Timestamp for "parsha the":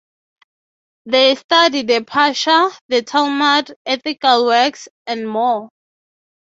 2.01-3.03